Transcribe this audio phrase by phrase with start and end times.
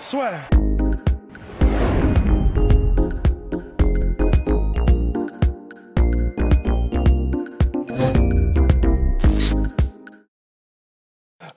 [0.00, 0.30] Soit.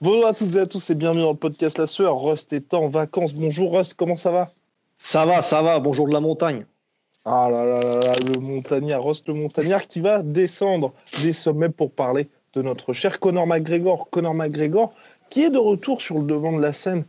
[0.02, 2.20] Bonjour à toutes et à tous et bienvenue dans le podcast La Sueur.
[2.20, 3.32] Rust est en vacances.
[3.32, 4.50] Bonjour Rust, comment ça va?
[4.98, 5.80] Ça va, ça va.
[5.80, 6.66] Bonjour de la montagne.
[7.24, 10.92] Ah là là là là, le montagnard, Rust le montagnard qui va descendre
[11.22, 14.10] des sommets pour parler de notre cher Conor McGregor.
[14.10, 14.92] Conor McGregor
[15.30, 17.06] qui est de retour sur le devant de la scène.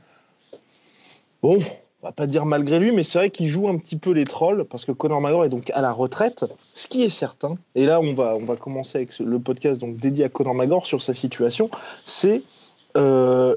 [1.46, 1.60] Bon,
[2.02, 4.26] on va pas dire malgré lui, mais c'est vrai qu'il joue un petit peu les
[4.26, 7.56] trolls parce que Conor McGregor est donc à la retraite, ce qui est certain.
[7.76, 11.14] Et là, on va, commencer avec le podcast donc dédié à Conor McGregor sur sa
[11.14, 11.70] situation.
[12.04, 12.42] C'est
[12.98, 13.56] euh,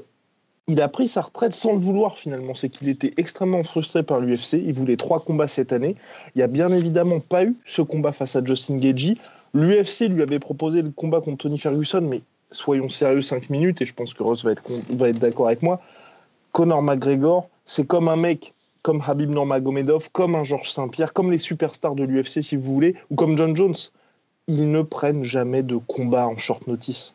[0.67, 2.53] il a pris sa retraite sans le vouloir finalement.
[2.53, 4.61] C'est qu'il était extrêmement frustré par l'UFC.
[4.63, 5.95] Il voulait trois combats cette année.
[6.35, 9.15] Il n'y a bien évidemment pas eu ce combat face à Justin Gagey.
[9.55, 13.85] L'UFC lui avait proposé le combat contre Tony Ferguson, mais soyons sérieux 5 minutes, et
[13.85, 15.81] je pense que Ross va être, va être d'accord avec moi.
[16.51, 21.37] Conor McGregor, c'est comme un mec comme Habib Nurmagomedov, comme un Georges Saint-Pierre, comme les
[21.37, 23.75] superstars de l'UFC si vous voulez, ou comme John Jones.
[24.47, 27.13] Ils ne prennent jamais de combat en short notice.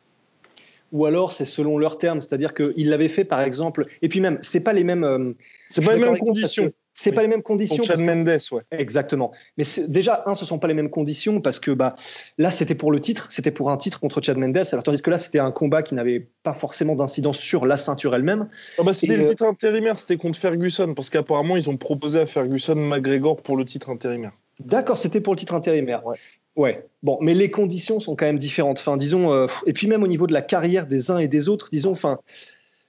[0.92, 2.20] Ou alors, c'est selon leurs termes.
[2.20, 3.86] C'est-à-dire qu'il l'avait fait, par exemple.
[4.02, 5.02] Et puis même, c'est pas les mêmes.
[5.02, 5.32] euh,
[5.68, 6.70] C'est pas les mêmes conditions.
[6.96, 7.76] C'est pas les mêmes conditions.
[7.76, 8.62] Pour Chad que- Mendes, ouais.
[8.70, 9.32] Exactement.
[9.58, 11.94] Mais déjà, un, ce sont pas les mêmes conditions parce que bah,
[12.38, 14.56] là, c'était pour le titre, c'était pour un titre contre Chad Mendes.
[14.70, 18.14] Alors, tandis que là, c'était un combat qui n'avait pas forcément d'incidence sur la ceinture
[18.14, 18.48] elle-même.
[18.78, 22.20] Ah bah, c'était le euh, titre intérimaire, c'était contre Ferguson, parce qu'apparemment ils ont proposé
[22.20, 24.32] à Ferguson McGregor pour le titre intérimaire.
[24.60, 26.06] D'accord, c'était pour le titre intérimaire.
[26.06, 26.16] Ouais.
[26.54, 26.86] Ouais.
[27.02, 28.78] Bon, mais les conditions sont quand même différentes.
[28.78, 31.48] Enfin, disons, euh, et puis même au niveau de la carrière des uns et des
[31.48, 32.20] autres, disons, enfin,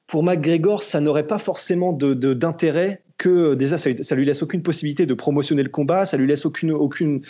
[0.05, 4.25] pour McGregor, ça n'aurait pas forcément de- de- d'intérêt que euh, déjà, ça, ça lui
[4.25, 7.21] laisse aucune possibilité de promotionner le combat, ça lui laisse aucune, aucune.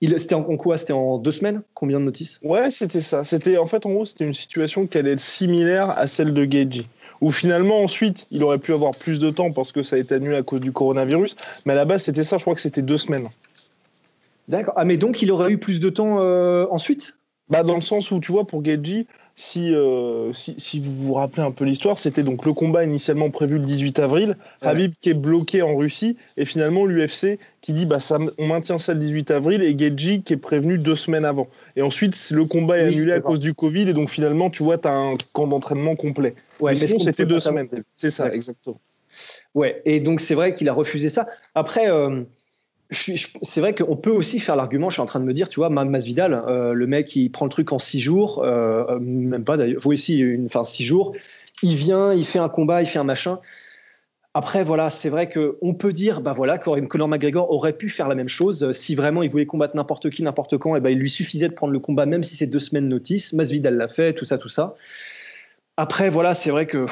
[0.00, 0.76] Il, c'était en, en quoi?
[0.76, 1.62] C'était en deux semaines?
[1.72, 2.40] Combien de notices?
[2.42, 3.24] Ouais, c'était ça.
[3.24, 6.44] C'était en fait en gros c'était une situation qui allait être similaire à celle de
[6.44, 6.84] Gagey,
[7.20, 10.16] où finalement ensuite il aurait pu avoir plus de temps parce que ça a été
[10.16, 12.36] annulé à cause du coronavirus, mais à la base c'était ça.
[12.38, 13.28] Je crois que c'était deux semaines.
[14.48, 14.74] D'accord.
[14.76, 17.16] Ah, mais donc il aurait eu plus de temps euh, ensuite?
[17.48, 19.06] Bah dans le sens où tu vois pour Gagey,
[19.36, 23.30] si, euh, si si vous vous rappelez un peu l'histoire, c'était donc le combat initialement
[23.30, 24.68] prévu le 18 avril, Ouais.
[24.68, 28.78] Habib qui est bloqué en Russie et finalement l'UFC qui dit bah ça on maintient
[28.78, 31.48] ça le 18 avril et Gagey qui est prévenu deux semaines avant.
[31.74, 34.62] Et ensuite le combat est Oui, annulé à cause du Covid et donc finalement tu
[34.62, 36.34] vois tu as un camp d'entraînement complet.
[36.60, 37.68] Ouais, Mais sinon, c'était deux semaines.
[37.96, 38.80] C'est ça, exactement.
[39.54, 41.26] Ouais, et donc c'est vrai qu'il a refusé ça.
[41.54, 42.22] Après, euh,
[42.90, 45.60] c'est vrai qu'on peut aussi faire l'argument, je suis en train de me dire, tu
[45.60, 48.98] vois, Ma- Masvidal, euh, le mec, il prend le truc en six jours, euh, euh,
[49.00, 51.12] même pas d'ailleurs, oui, si, une, enfin six jours,
[51.62, 53.40] il vient, il fait un combat, il fait un machin.
[54.36, 58.16] Après, voilà, c'est vrai qu'on peut dire, bah voilà, Conor McGregor aurait pu faire la
[58.16, 58.64] même chose.
[58.64, 61.48] Euh, Si vraiment il voulait combattre n'importe qui, n'importe quand, et ben il lui suffisait
[61.48, 63.32] de prendre le combat, même si c'est deux semaines notice.
[63.32, 64.74] Masvidal l'a fait, tout ça, tout ça.
[65.76, 66.86] Après, voilà, c'est vrai que.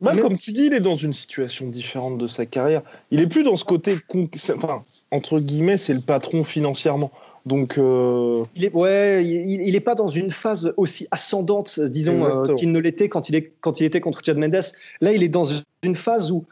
[0.00, 2.82] Bah, Même comme tu dis, il est dans une situation différente de sa carrière.
[3.10, 7.10] Il est plus dans ce côté, con- enfin, entre guillemets, c'est le patron financièrement.
[7.46, 12.14] Donc, euh, Il est, ouais, il, il est pas dans une phase aussi ascendante, disons,
[12.30, 14.60] euh, qu'il ne l'était quand il, est, quand il était contre Chad Mendes.
[15.00, 15.46] Là, il est dans
[15.82, 16.44] une phase où,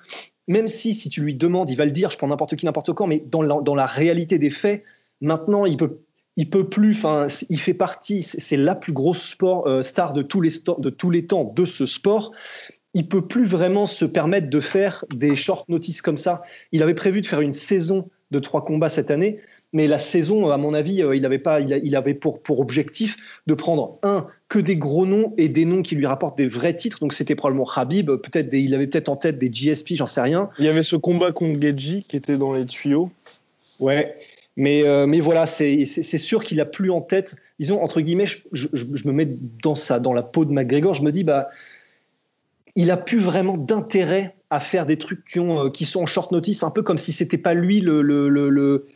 [0.49, 2.93] même si, si tu lui demandes, il va le dire, je prends n'importe qui, n'importe
[2.95, 4.83] quand, mais dans la, dans la réalité des faits,
[5.21, 5.99] maintenant, il peut,
[6.37, 10.23] il peut plus, enfin, il fait partie, c'est la plus grosse sport, euh, star de
[10.23, 12.33] tous, les sto- de tous les temps de ce sport.
[12.97, 16.41] Il peut plus vraiment se permettre de faire des short notices comme ça.
[16.73, 19.39] Il avait prévu de faire une saison de trois combats cette année.
[19.73, 22.41] Mais la saison, à mon avis, euh, il avait, pas, il, a- il avait pour,
[22.41, 26.39] pour objectif de prendre un que des gros noms et des noms qui lui rapportent
[26.39, 26.99] des vrais titres.
[27.01, 30.49] Donc c'était probablement Habib, peut-être il avait peut-être en tête des GSP, j'en sais rien.
[30.59, 33.11] il y avait ce combat contre Gagey qui était dans les tuyaux.
[33.81, 34.15] Ouais.
[34.57, 37.37] Mais, euh, mais voilà, c'est sûr qu'il a plus en tête.
[37.61, 39.29] Disons, entre guillemets, je, je- je me mets
[39.63, 41.51] dans, sa, dans la peau de McGregor, je me dis, bah,
[42.77, 46.07] il a plus vraiment d'intérêt à faire des trucs qui, ont, euh, qui sont en
[46.07, 48.87] short notice, un peu comme si c'était pas lui le, le, le- le-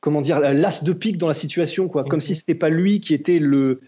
[0.00, 2.04] comment dire, l'as de pique dans la situation, quoi.
[2.04, 2.26] Comme Mhm.
[2.26, 3.80] si c'était pas lui qui était le.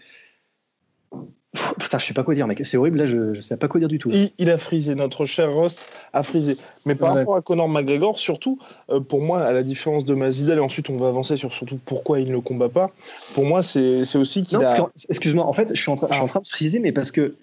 [1.53, 2.59] Pff, Putain, je sais pas quoi dire, mec.
[2.65, 4.09] C'est horrible, là, je, je sais pas quoi dire du tout.
[4.11, 5.77] Il, il a frisé, notre cher Ross
[6.13, 6.57] a frisé.
[6.85, 7.19] Mais par Ouais.
[7.19, 8.59] rapport à Conor McGregor, surtout,
[8.89, 11.79] euh, pour moi, à la différence de Masvidal, et ensuite on va avancer sur surtout
[11.85, 12.91] pourquoi il ne combat pas,
[13.33, 14.89] pour moi, c'est c'est aussi qu'il Non, a...
[15.09, 17.11] excuse-moi, en fait, je suis en train, je suis en train de friser, mais parce
[17.11, 17.35] que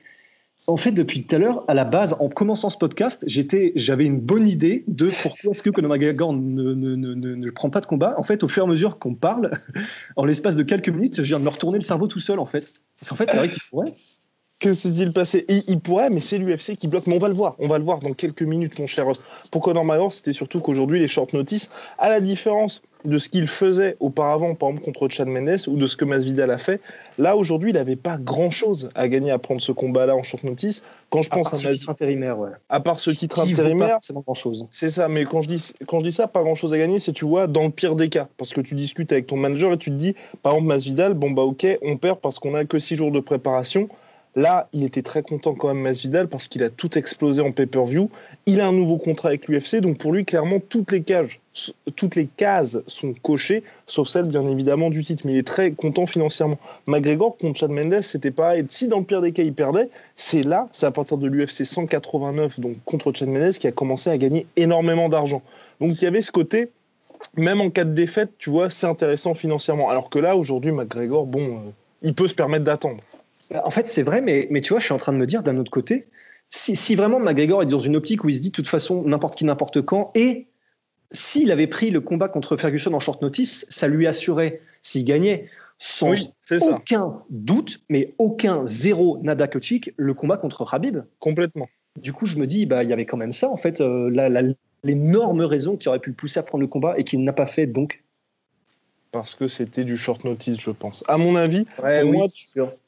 [0.66, 4.06] En fait, depuis tout à l'heure, à la base, en commençant ce podcast, j'étais, j'avais
[4.06, 7.86] une bonne idée de pourquoi est-ce que McGregor ne, ne, ne, ne, prend pas de
[7.86, 8.14] combat.
[8.16, 9.50] En fait, au fur et à mesure qu'on parle,
[10.16, 12.46] en l'espace de quelques minutes, je viens de me retourner le cerveau tout seul, en
[12.46, 12.72] fait.
[12.98, 13.92] Parce qu'en fait, c'est vrai qu'il pourrait.
[14.64, 17.06] Que s'est-il passé il, pourrait, mais c'est l'UFC qui bloque.
[17.06, 19.22] Mais on va le voir, on va le voir dans quelques minutes, mon cher Ross.
[19.50, 21.68] Pour Conor McGregor, c'était surtout qu'aujourd'hui, les short notice,
[21.98, 25.86] à la différence de ce qu'il faisait auparavant, par exemple contre Chad Mendes, ou de
[25.86, 26.80] ce que Masvidal a fait,
[27.18, 30.82] là, aujourd'hui, il n'avait pas grand-chose à gagner à prendre ce combat-là en short notice.
[31.10, 32.52] Quand je pense à, ce titre intérimaire, ouais.
[32.70, 34.66] À part ce titre intérimaire, c'est grand-chose.
[34.70, 37.12] C'est ça, mais quand je, dis, quand je dis ça, pas grand-chose à gagner, c'est,
[37.12, 38.28] tu vois, dans le pire des cas.
[38.38, 41.32] Parce que tu discutes avec ton manager et tu te dis, par exemple, Masvidal, bon,
[41.32, 43.90] bah, ok, on perd parce qu'on n'a que six jours de préparation.
[44.36, 48.10] Là, il était très content quand même, Masvidal, parce qu'il a tout explosé en pay-per-view.
[48.46, 51.40] Il a un nouveau contrat avec l'UFC, donc pour lui, clairement, toutes les cages,
[51.94, 55.22] toutes les cases sont cochées, sauf celle, bien évidemment, du titre.
[55.24, 56.58] Mais il est très content financièrement.
[56.88, 58.64] McGregor contre Chad Mendes, c'était pareil.
[58.70, 61.64] Si dans le pire des cas, il perdait, c'est là, c'est à partir de l'UFC
[61.64, 65.42] 189, donc contre Chad Mendes, qui a commencé à gagner énormément d'argent.
[65.80, 66.70] Donc il y avait ce côté,
[67.36, 69.90] même en cas de défaite, tu vois, c'est intéressant financièrement.
[69.90, 71.70] Alors que là, aujourd'hui, McGregor, bon, euh,
[72.02, 72.98] il peut se permettre d'attendre.
[73.52, 75.42] En fait, c'est vrai, mais, mais tu vois, je suis en train de me dire
[75.42, 76.06] d'un autre côté,
[76.48, 79.02] si, si, vraiment McGregor est dans une optique où il se dit de toute façon
[79.02, 80.46] n'importe qui, n'importe quand, et
[81.10, 85.46] s'il avait pris le combat contre Ferguson en short notice, ça lui assurait, s'il gagnait,
[85.78, 86.14] sans
[86.60, 90.98] aucun doute, mais aucun zéro nada coachik, le combat contre Habib.
[91.18, 91.68] Complètement.
[92.00, 94.54] Du coup, je me dis, bah, il y avait quand même ça, en fait, euh,
[94.82, 97.46] l'énorme raison qui aurait pu le pousser à prendre le combat et qu'il n'a pas
[97.46, 98.03] fait donc.
[99.14, 101.04] Parce que c'était du short notice, je pense.
[101.06, 102.26] À mon avis, pour moi,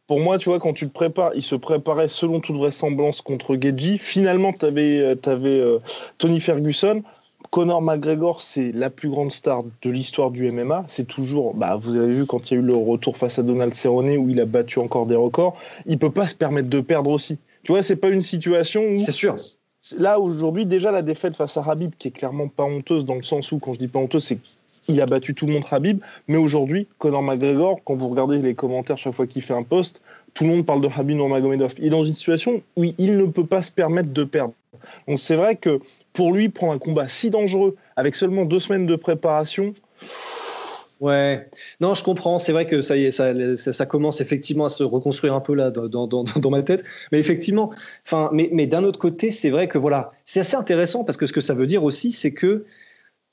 [0.09, 3.57] pour moi, tu vois, quand tu te prépares, il se préparait selon toute vraisemblance contre
[3.57, 3.97] Geji.
[3.97, 5.79] Finalement, tu avais, euh, euh,
[6.19, 7.05] Tony Ferguson.
[7.53, 10.85] Conor McGregor, c'est la plus grande star de l'histoire du MMA.
[10.89, 13.45] C'est toujours, bah, vous avez vu quand il y a eu le retour face à
[13.45, 15.57] Donald Cerrone où il a battu encore des records.
[15.87, 17.39] Il peut pas se permettre de perdre aussi.
[17.63, 18.99] Tu vois, c'est pas une situation où.
[18.99, 19.37] C'est sûr.
[19.97, 23.23] Là, aujourd'hui, déjà, la défaite face à Habib, qui est clairement pas honteuse dans le
[23.23, 24.39] sens où, quand je dis pas honteuse, c'est
[24.89, 28.55] il a battu tout le monde Habib, mais aujourd'hui, Conor McGregor, quand vous regardez les
[28.55, 30.01] commentaires chaque fois qu'il fait un post,
[30.35, 31.75] tout le monde parle de Habib Nurmagomedov.
[31.79, 34.53] Il est dans une situation où il ne peut pas se permettre de perdre.
[35.09, 35.81] Donc c'est vrai que
[36.13, 39.75] pour lui, prendre un combat si dangereux avec seulement deux semaines de préparation.
[41.01, 41.47] Ouais,
[41.81, 42.39] non, je comprends.
[42.39, 43.33] C'est vrai que ça ça,
[43.73, 46.85] ça, commence effectivement à se reconstruire un peu là dans, dans, dans ma tête.
[47.13, 47.71] Mais effectivement,
[48.07, 51.27] enfin, mais, mais d'un autre côté, c'est vrai que voilà, c'est assez intéressant parce que
[51.27, 52.65] ce que ça veut dire aussi, c'est que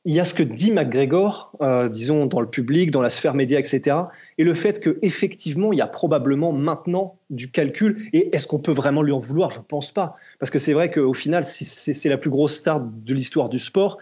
[0.06, 3.36] il y a ce que dit McGregor, euh, disons dans le public, dans la sphère
[3.36, 3.96] média, etc.,
[4.38, 8.10] et le fait qu'effectivement, il y a probablement maintenant du calcul.
[8.12, 9.50] Et est-ce qu'on peut vraiment lui en vouloir?
[9.52, 10.16] Je ne pense pas.
[10.40, 13.98] Parce que c'est vrai qu'au final, c'est la plus grosse star de l'histoire du sport.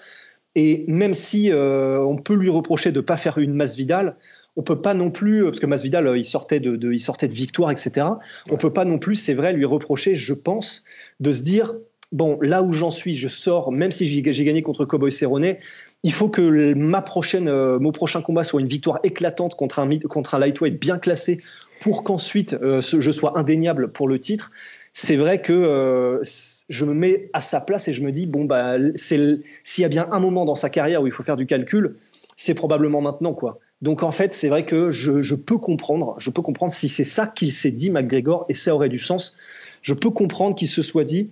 [0.55, 4.17] Et même si euh, on peut lui reprocher de ne pas faire une masse Vidal,
[4.55, 7.33] on peut pas non plus, parce que Masvidal, euh, il sortait de, il sortait de
[7.33, 8.07] victoire, etc.
[8.49, 10.83] On peut pas non plus, c'est vrai, lui reprocher, je pense,
[11.19, 11.73] de se dire
[12.11, 15.55] bon, là où j'en suis, je sors, même si j'ai gagné contre Cowboy Cerrone,
[16.03, 19.89] il faut que ma prochaine, euh, mon prochain combat soit une victoire éclatante contre un,
[19.99, 21.41] contre un lightweight bien classé
[21.79, 24.51] pour qu'ensuite euh, je sois indéniable pour le titre.
[24.93, 26.21] C'est vrai que euh,
[26.69, 29.43] je me mets à sa place et je me dis, bon, bah, s'il
[29.77, 31.95] y a bien un moment dans sa carrière où il faut faire du calcul,
[32.35, 33.59] c'est probablement maintenant, quoi.
[33.81, 37.03] Donc en fait, c'est vrai que je, je, peux comprendre, je peux comprendre si c'est
[37.03, 39.35] ça qu'il s'est dit, McGregor, et ça aurait du sens.
[39.81, 41.29] Je peux comprendre qu'il se soit dit,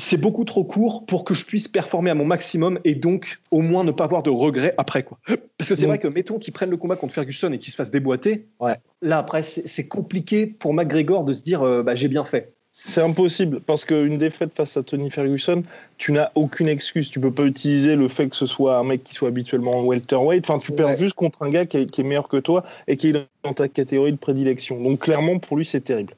[0.00, 3.60] c'est beaucoup trop court pour que je puisse performer à mon maximum et donc au
[3.60, 5.18] moins ne pas avoir de regrets après quoi.
[5.58, 7.76] Parce que c'est vrai que mettons qu'ils prennent le combat contre Ferguson et qu'ils se
[7.76, 8.46] fassent déboîter.
[8.58, 8.76] Ouais.
[9.02, 12.54] Là après c'est compliqué pour McGregor de se dire euh, bah, j'ai bien fait.
[12.72, 15.64] C'est impossible parce qu'une défaite face à Tony Ferguson,
[15.98, 17.10] tu n'as aucune excuse.
[17.10, 19.82] Tu peux pas utiliser le fait que ce soit un mec qui soit habituellement en
[19.82, 20.48] welterweight.
[20.48, 22.96] Enfin, tu perds juste contre un gars qui est, qui est meilleur que toi et
[22.96, 24.80] qui est dans ta catégorie de prédilection.
[24.80, 26.14] Donc clairement, pour lui, c'est terrible.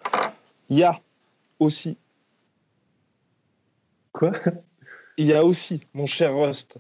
[0.69, 1.01] Il y a
[1.59, 1.97] aussi
[4.13, 4.33] Quoi
[5.19, 6.79] Il y a aussi, mon cher Rust,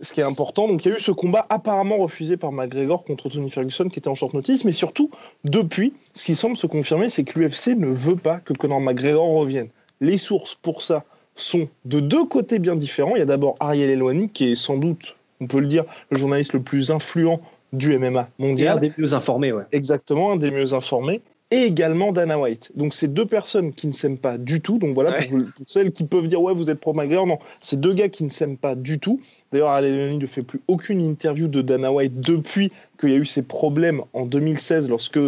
[0.00, 0.68] ce qui est important.
[0.68, 3.98] Donc, il y a eu ce combat apparemment refusé par McGregor contre Tony Ferguson qui
[3.98, 5.10] était en short notice, mais surtout,
[5.44, 9.28] depuis, ce qui semble se confirmer, c'est que l'UFC ne veut pas que Conor McGregor
[9.28, 9.68] revienne.
[10.00, 11.04] Les sources pour ça
[11.36, 13.16] sont de deux côtés bien différents.
[13.16, 16.18] Il y a d'abord Ariel Elwani, qui est sans doute, on peut le dire, le
[16.18, 17.40] journaliste le plus influent
[17.72, 18.78] du MMA mondial.
[18.78, 19.64] un des mieux informés, ouais.
[19.72, 22.70] Exactement, un des mieux informés et également Dana White.
[22.74, 24.78] Donc c'est deux personnes qui ne s'aiment pas du tout.
[24.78, 27.92] Donc voilà, pour, celles qui peuvent dire ouais vous êtes pro McGregor, non, c'est deux
[27.92, 29.20] gars qui ne s'aiment pas du tout.
[29.52, 33.24] D'ailleurs, Alain ne fait plus aucune interview de Dana White depuis qu'il y a eu
[33.24, 35.18] ces problèmes en 2016 lorsque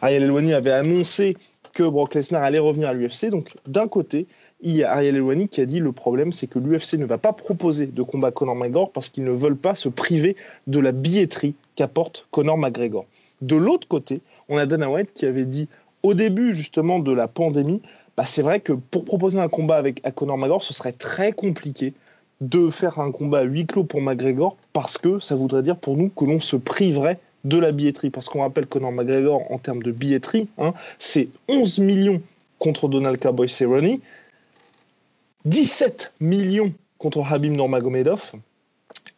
[0.00, 1.36] Ariel Elwani avait annoncé
[1.72, 3.26] que Brock Lesnar allait revenir à l'UFC.
[3.30, 4.26] Donc d'un côté,
[4.60, 7.18] il y a Ariel Elwani qui a dit le problème c'est que l'UFC ne va
[7.18, 10.34] pas proposer de combat Conor McGregor parce qu'ils ne veulent pas se priver
[10.66, 13.06] de la billetterie qu'apporte Conor McGregor.
[13.40, 15.68] De l'autre côté, on a Dana White qui avait dit
[16.02, 17.82] au début justement de la pandémie,
[18.16, 21.94] bah, c'est vrai que pour proposer un combat avec Conor McGregor, ce serait très compliqué
[22.40, 25.96] de faire un combat à huis clos pour McGregor parce que ça voudrait dire pour
[25.96, 28.10] nous que l'on se priverait de la billetterie.
[28.10, 32.22] Parce qu'on rappelle Conor McGregor en termes de billetterie, hein, c'est 11 millions
[32.58, 33.98] contre Donald Cowboy Cerrone,
[35.44, 38.32] 17 millions contre Habib Nurmagomedov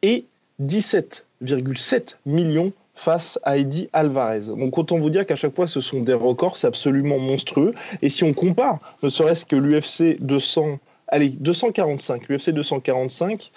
[0.03, 0.25] et
[0.63, 4.49] 17,7 millions face à Eddie Alvarez.
[4.49, 7.75] Donc autant vous dire qu'à chaque fois ce sont des records, c'est absolument monstrueux.
[8.03, 10.79] Et si on compare, ne serait-ce que l'UFC 200,
[11.09, 13.53] allez 245, l'UFC 245,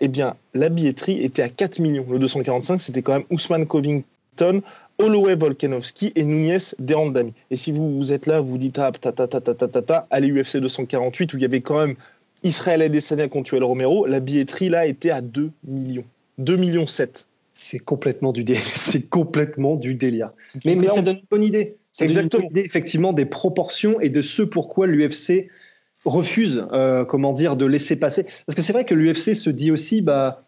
[0.00, 2.06] eh bien la billetterie était à 4 millions.
[2.08, 4.62] Le 245, c'était quand même Ousmane Covington,
[4.98, 7.34] Holloway Volkanovski et Nunez Derandami.
[7.50, 10.06] Et si vous, êtes là, vous dites ah ta ta ta ta ta ta ta,
[10.10, 11.94] allez UFC 248 où il y avait quand même
[12.44, 16.04] Israël Adesanya contre Romero, la billetterie là était à 2 millions.
[16.38, 17.26] 2 millions 7.
[17.54, 18.62] C'est complètement du délire.
[18.74, 20.30] C'est complètement du délire.
[20.64, 21.76] Mais, mais, ça donne une bonne idée.
[21.92, 25.48] C'est exactement une idée, effectivement des proportions et de ce pourquoi l'UFC
[26.04, 28.24] refuse, euh, comment dire, de laisser passer.
[28.24, 30.42] Parce que c'est vrai que l'UFC se dit aussi, bah,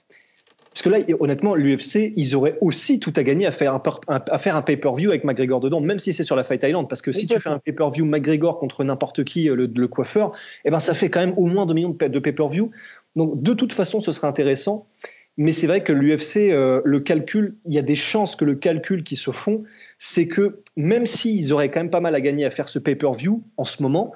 [0.77, 4.39] parce que là, honnêtement, l'UFC, ils auraient aussi tout à gagner à faire un, à
[4.39, 6.87] faire un pay-per-view avec McGregor dedans, même si c'est sur la Fight Island.
[6.87, 10.33] Parce que si tu fais un pay-per-view McGregor contre n'importe qui, euh, le, coiffeur,
[10.67, 12.71] eh ben, ça fait quand même au moins 2 millions de pay-per-view.
[13.15, 14.87] Donc, de toute façon, ce serait intéressant.
[15.39, 18.55] Mais c'est vrai que l'UFC, euh, le calcul, il y a des chances que le
[18.55, 19.65] calcul qui se font,
[19.99, 23.45] c'est que même s'ils auraient quand même pas mal à gagner à faire ce pay-per-view
[23.57, 24.15] en ce moment,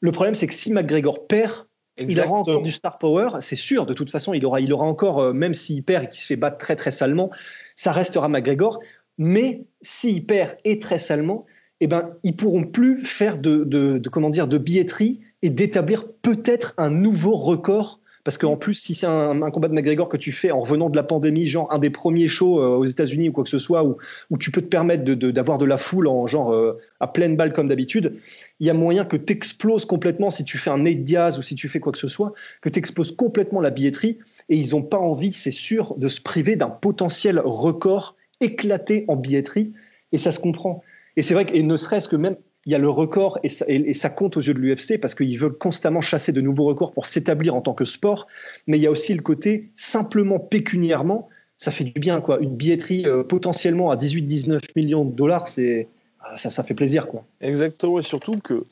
[0.00, 1.66] le problème c'est que si McGregor perd,
[1.98, 3.84] il aura encore du star power, c'est sûr.
[3.84, 6.26] De toute façon, il aura, il aura encore, euh, même s'il perd et qu'il se
[6.26, 7.30] fait battre très très salement,
[7.74, 8.80] ça restera McGregor.
[9.18, 11.44] Mais s'il perd et très salement,
[11.80, 16.74] eh ben, ils pourront plus faire de, de comment dire, de billetterie et d'établir peut-être
[16.78, 20.50] un nouveau record parce qu'en plus, si c'est un, combat de McGregor que tu fais
[20.50, 23.44] en revenant de la pandémie, genre un des premiers shows euh, aux États-Unis ou quoi
[23.44, 23.96] que ce soit, où,
[24.28, 27.36] où tu peux te permettre d'avoir de, de, la foule en genre euh, à pleine
[27.36, 28.16] balle comme d'habitude,
[28.60, 31.42] il y a moyen que tu exploses complètement si tu fais un Nate Diaz ou
[31.42, 34.18] si tu fais quoi que ce soit, que tu exploses complètement la billetterie.
[34.48, 39.16] Et ils n'ont pas envie, c'est sûr, de se priver d'un potentiel record éclaté en
[39.16, 39.72] billetterie.
[40.12, 40.82] Et ça se comprend.
[41.16, 42.36] Et c'est vrai que, et ne serait-ce que même
[42.66, 45.56] il y a le record et ça, compte aux yeux de l'UFC parce qu'ils veulent
[45.56, 48.26] constamment chasser de nouveaux records pour s'établir en tant que sport.
[48.66, 52.38] Mais il y a aussi le côté simplement pécuniairement, ça fait du bien quoi.
[52.40, 55.88] Une billetterie euh, potentiellement à 18-19 millions de dollars, c'est
[56.20, 57.24] ah, ça, ça fait plaisir quoi.
[57.40, 58.66] Exactement et surtout que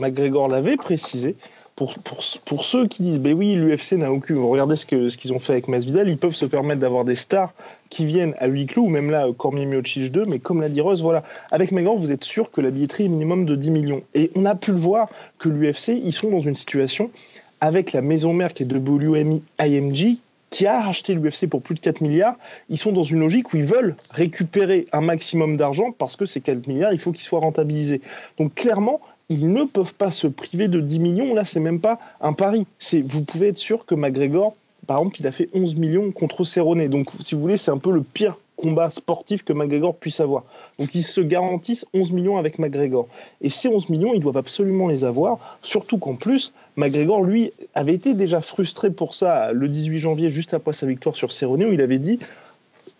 [0.00, 1.36] McGregor l'avait précisé,
[1.80, 4.36] pour, pour, ceux qui disent, ben oui, l'UFC n'a aucune.
[4.38, 7.54] Regardez ce qu'ils ce ont fait avec Masvidal, ils peuvent se permettre d'avoir des stars
[7.88, 10.82] qui viennent à huis clos, ou même là, Cormier Miocic 2, mais comme l'a dit
[10.82, 14.02] Rose, voilà, avec Megan, vous êtes sûr que la billetterie est minimum de 10 millions.
[14.14, 15.08] Et on a pu le voir
[15.38, 17.10] que l'UFC, ils sont dans une situation
[17.62, 20.18] avec la maison mère qui est WMI IMG,
[20.50, 22.36] qui a racheté l'UFC pour plus de 4 milliards,
[22.68, 26.42] ils sont dans une logique où ils veulent récupérer un maximum d'argent parce que ces
[26.42, 28.02] 4 milliards, il faut qu'ils soient rentabilisés.
[28.36, 31.34] Donc clairement, ils ne peuvent pas se priver de 10 millions.
[31.34, 32.66] Là, c'est même pas un pari.
[32.78, 34.54] C'est, vous pouvez être sûr que McGregor,
[34.86, 36.86] par exemple, il a fait 11 millions contre Cerrone.
[36.88, 40.44] Donc, si vous voulez, c'est un peu le pire combat sportif que McGregor puisse avoir.
[40.78, 43.06] Donc, ils se garantissent 11 millions avec McGregor.
[43.40, 45.58] Et ces 11 millions, ils doivent absolument les avoir.
[45.62, 50.54] Surtout qu'en plus, McGregor, lui, avait été déjà frustré pour ça le 18 janvier, juste
[50.54, 52.18] après sa victoire sur Cerrone, où il avait dit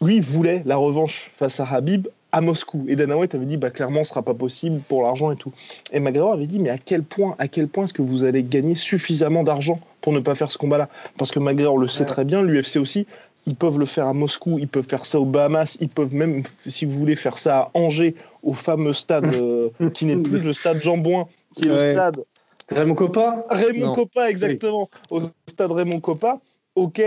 [0.03, 2.85] lui voulait la revanche face à Habib à Moscou.
[2.89, 5.53] Et Dana White avait dit, bah, clairement, ce sera pas possible pour l'argent et tout.
[5.93, 8.43] Et McGregor avait dit, mais à quel point, à quel point est-ce que vous allez
[8.43, 10.89] gagner suffisamment d'argent pour ne pas faire ce combat-là?
[11.19, 13.07] Parce que McGregor le sait très bien, l'UFC aussi,
[13.47, 16.43] ils peuvent le faire à Moscou, ils peuvent faire ça aux Bahamas, ils peuvent même,
[16.67, 20.53] si vous voulez, faire ça à Angers, au fameux stade euh, qui n'est plus le
[20.53, 22.25] stade Jean Bouin, qui est le stade
[22.69, 23.45] Raymond Coppa?
[23.51, 24.89] Raymond Coppa, exactement.
[25.11, 26.41] Au stade Raymond Coppa.
[26.77, 27.03] Ok,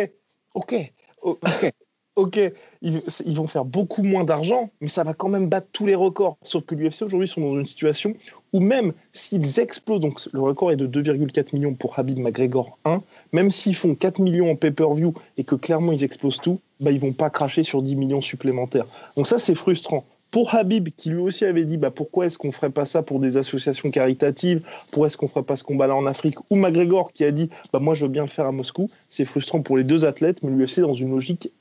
[0.54, 0.94] ok.
[1.22, 1.74] ok
[2.16, 2.40] ok,
[2.82, 6.38] ils, vont faire beaucoup moins d'argent, mais ça va quand même battre tous les records.
[6.44, 8.14] Sauf que l'UFC aujourd'hui sont dans une situation
[8.52, 13.02] où même s'ils explosent, donc le record est de 2,4 millions pour Habib McGregor 1,
[13.32, 17.00] même s'ils font 4 millions en pay-per-view et que clairement ils explosent tout, bah ils
[17.00, 18.86] vont pas cracher sur 10 millions supplémentaires.
[19.16, 20.04] Donc ça c'est frustrant.
[20.30, 23.20] Pour Habib, qui lui aussi avait dit bah, pourquoi est-ce qu'on ferait pas ça pour
[23.20, 27.24] des associations caritatives, pourquoi est-ce qu'on ferait pas ce combat-là en Afrique, ou McGregor qui
[27.24, 29.84] a dit bah, moi je veux bien le faire à Moscou, c'est frustrant pour les
[29.84, 31.52] deux athlètes, mais l'UFC dans une logique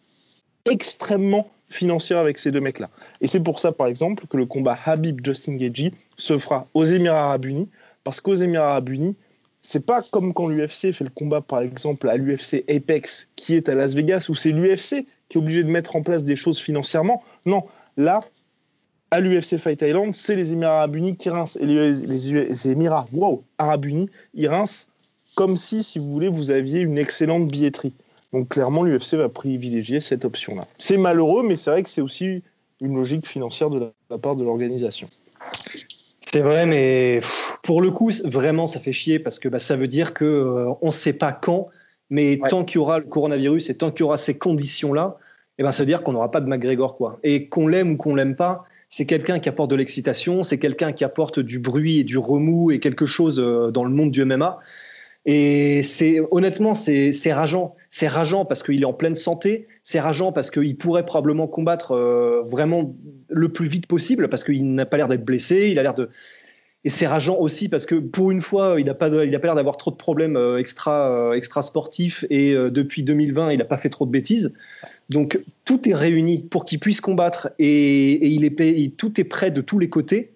[0.70, 2.90] extrêmement financière avec ces deux mecs-là.
[3.20, 7.24] Et c'est pour ça, par exemple, que le combat Habib-Justin Gagey se fera aux Émirats
[7.24, 7.70] Arabes Unis,
[8.04, 9.16] parce qu'aux Émirats Arabes Unis,
[9.62, 13.68] c'est pas comme quand l'UFC fait le combat, par exemple, à l'UFC Apex, qui est
[13.68, 16.58] à Las Vegas, où c'est l'UFC qui est obligé de mettre en place des choses
[16.58, 17.22] financièrement.
[17.46, 17.64] Non,
[17.96, 18.20] là,
[19.12, 21.56] à l'UFC Fight Island, c'est les Émirats Arabes Unis qui rincent.
[21.60, 24.88] Et les, les Émirats wow, Arabes Unis, ils rincent
[25.34, 27.94] comme si, si vous voulez, vous aviez une excellente billetterie.
[28.32, 30.66] Donc clairement, l'UFC va privilégier cette option-là.
[30.78, 32.42] C'est malheureux, mais c'est vrai que c'est aussi
[32.80, 35.08] une logique financière de la, part de l'organisation.
[36.24, 37.20] C'est vrai, mais
[37.62, 40.72] pour le coup, vraiment, ça fait chier parce que bah, ça veut dire que euh,
[40.80, 41.68] on ne sait pas quand,
[42.10, 45.18] mais tant qu'il y aura le coronavirus et tant qu'il y aura ces conditions-là,
[45.58, 46.96] eh ben, ça veut dire qu'on n'aura pas de McGregor.
[46.96, 47.18] Quoi.
[47.22, 50.92] Et qu'on l'aime ou qu'on l'aime pas, c'est quelqu'un qui apporte de l'excitation, c'est quelqu'un
[50.92, 54.24] qui apporte du bruit et du remous et quelque chose euh, dans le monde du
[54.24, 54.58] MMA.
[55.24, 57.76] Et c'est honnêtement, c'est rageant.
[57.90, 59.68] C'est rageant parce qu'il est en pleine santé.
[59.82, 62.96] C'est rageant parce qu'il pourrait probablement combattre euh, vraiment
[63.28, 65.68] le plus vite possible parce qu'il n'a pas l'air d'être blessé.
[65.70, 66.08] Il a l'air de.
[66.84, 69.92] Et c'est rageant aussi parce que pour une fois, il n'a pas, l'air d'avoir trop
[69.92, 74.04] de problèmes euh, extra, euh, extra sportifs et depuis 2020, il n'a pas fait trop
[74.04, 74.52] de bêtises.
[75.08, 79.52] Donc tout est réuni pour qu'il puisse combattre et, et il est, tout est prêt
[79.52, 80.32] de tous les côtés.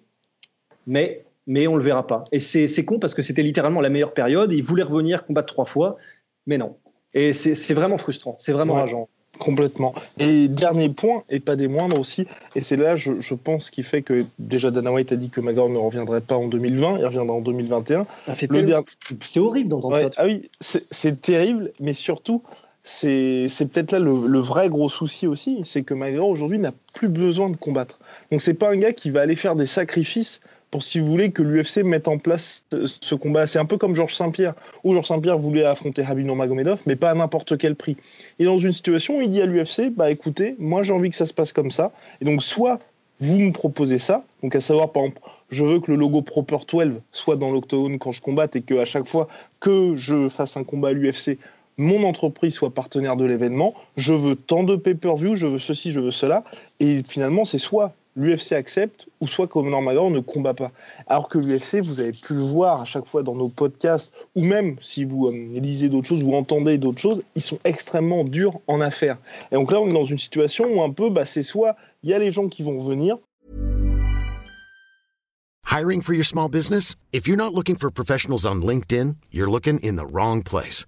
[0.85, 2.25] Mais mais on le verra pas.
[2.31, 4.51] Et c'est con parce que c'était littéralement la meilleure période.
[4.51, 5.97] Il voulait revenir combattre trois fois,
[6.45, 6.75] mais non.
[7.13, 9.09] Et c'est vraiment frustrant, c'est vraiment rageant.
[9.39, 9.93] Complètement.
[10.19, 12.25] Et dernier point, et pas des moindres aussi,
[12.55, 15.41] et c'est là, je, je pense, qui fait que déjà Dana White a dit que
[15.41, 18.05] McGregor ne reviendrait pas en 2020, il reviendra en 2021.
[18.35, 20.09] C'est horrible d'entendre ça.
[20.17, 22.41] Ah oui, c'est terrible, mais surtout,
[22.89, 27.49] c'est peut-être là le, vrai gros souci aussi, c'est que McGregor aujourd'hui n'a plus besoin
[27.49, 27.99] de combattre.
[28.31, 30.39] Donc c'est pas un gars qui va aller faire des sacrifices
[30.71, 33.45] pour, si vous voulez, que l'UFC mette en place ce combat.
[33.45, 34.53] C'est un peu comme Georges Saint-Pierre,
[34.85, 37.97] où Georges Saint-Pierre voulait affronter Habib Nurmagomedov, mais pas à n'importe quel prix.
[38.39, 41.25] Et dans une situation il dit à l'UFC, bah écoutez, moi j'ai envie que ça
[41.25, 41.91] se passe comme ça.
[42.21, 42.79] Et donc, soit
[43.19, 46.57] vous me proposez ça, donc à savoir, par exemple, je veux que le logo Proper
[46.71, 49.27] 12 soit dans l'octogone quand je combatte et qu'à chaque fois
[49.59, 51.39] que je fasse un combat à l'UFC,
[51.77, 55.99] mon entreprise soit partenaire de l'événement, je veux tant de pay-per-view, je veux ceci, je
[55.99, 56.43] veux cela.
[56.79, 60.71] Et finalement, c'est soit l'UFC accepte ou soit Conor McGregor ne combat pas.
[61.05, 64.43] Alors que l'UFC, vous avez pu le voir à chaque fois dans nos podcasts, ou
[64.43, 68.59] même si vous euh, lisez d'autres choses, vous entendez d'autres choses, ils sont extrêmement durs
[68.65, 69.17] en affaires.
[69.51, 72.09] Et donc là, on est dans une situation où un peu, bah, c'est soit il
[72.09, 73.17] y a les gens qui vont venir.
[75.69, 76.95] Hiring for your small business?
[77.13, 80.87] If you're not looking for professionals on LinkedIn, you're looking in the wrong place.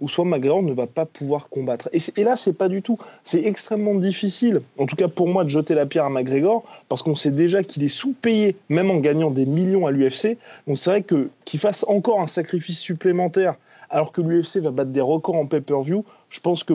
[0.00, 1.88] Ou soit McGregor ne va pas pouvoir combattre.
[1.92, 2.98] Et, et là, c'est pas du tout.
[3.24, 7.02] C'est extrêmement difficile, en tout cas pour moi, de jeter la pierre à McGregor, parce
[7.02, 10.38] qu'on sait déjà qu'il est sous-payé, même en gagnant des millions à l'UFC.
[10.66, 13.56] Donc c'est vrai que qu'il fasse encore un sacrifice supplémentaire,
[13.90, 16.74] alors que l'UFC va battre des records en pay-per-view, je pense que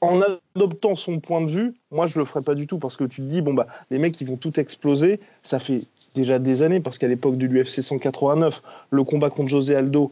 [0.00, 3.04] en adoptant son point de vue, moi je le ferais pas du tout parce que
[3.04, 5.82] tu te dis bon bah les mecs ils vont tout exploser, ça fait
[6.14, 10.10] déjà des années parce qu'à l'époque de l'UFC 189, le combat contre José Aldo,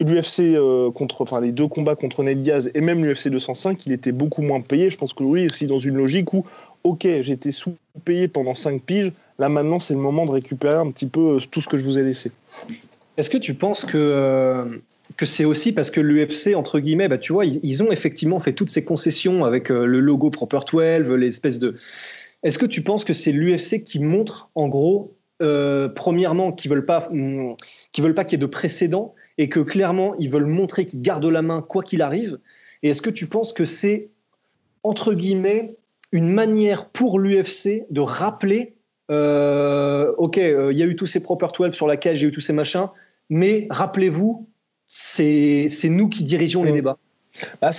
[0.00, 3.92] l'UFC euh, contre, enfin les deux combats contre Ned Diaz et même l'UFC 205, il
[3.92, 4.90] était beaucoup moins payé.
[4.90, 6.44] Je pense que oui, aussi dans une logique où,
[6.84, 11.06] ok, j'étais sous-payé pendant 5 piges, là maintenant c'est le moment de récupérer un petit
[11.06, 12.30] peu euh, tout ce que je vous ai laissé.
[13.16, 14.64] Est-ce que tu penses que, euh,
[15.16, 18.52] que c'est aussi parce que l'UFC, entre guillemets, bah, tu vois, ils, ont effectivement fait
[18.52, 21.74] toutes ces concessions avec le logo Proper 12, l'espèce de...
[22.44, 27.08] Est-ce que tu penses que c'est l'UFC qui montre, en gros, premièrement, qu'ils veulent pas,
[27.10, 27.56] hum,
[27.98, 31.26] veulent pas qu'il y ait de précédent et que clairement, ils veulent montrer qu'ils gardent
[31.26, 32.38] la main quoi qu'il arrive
[32.82, 34.10] Et est-ce que tu penses que c'est,
[34.82, 35.76] entre guillemets,
[36.12, 38.74] une manière pour l'UFC de rappeler
[39.10, 42.22] euh, ok, euh, il y a eu tous ces Proper 12 sur la cage, il
[42.22, 42.88] y a eu tous ces machins,
[43.30, 44.46] mais rappelez-vous,
[44.86, 46.98] c'est nous qui dirigeons les débats.
[47.60, 47.70] Bah,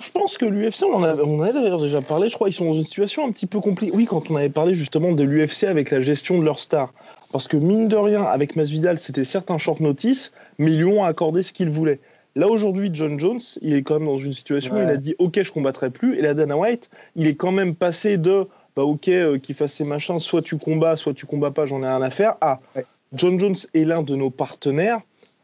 [0.00, 2.52] je pense que l'UFC, on en avait, on avait d'ailleurs déjà parlé, je crois, ils
[2.52, 3.92] sont dans une situation un petit peu compliquée.
[3.94, 6.92] Oui, quand on avait parlé justement de l'UFC avec la gestion de leurs stars.
[7.32, 10.84] Parce que mine de rien, avec Masvidal, c'était certes un short notice, mais ils lui
[10.84, 12.00] ont accordé ce qu'il voulait.
[12.36, 15.14] Là aujourd'hui, John Jones, il est quand même dans une situation où il a dit
[15.18, 16.18] OK, je combattrai plus.
[16.18, 19.74] Et la Dana White, il est quand même passé de bah OK, euh, qu'il fasse
[19.74, 22.60] ses machins, soit tu combats, soit tu combats pas, j'en ai rien à faire, à
[23.12, 25.00] John Jones est l'un de nos partenaires.